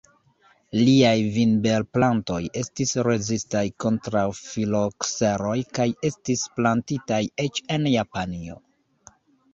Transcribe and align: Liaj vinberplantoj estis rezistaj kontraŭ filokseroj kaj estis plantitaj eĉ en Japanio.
Liaj 0.77 1.17
vinberplantoj 1.33 2.39
estis 2.61 2.93
rezistaj 3.09 3.63
kontraŭ 3.85 4.25
filokseroj 4.39 5.55
kaj 5.79 5.87
estis 6.13 6.47
plantitaj 6.57 7.23
eĉ 7.47 7.65
en 7.77 7.87
Japanio. 8.01 8.61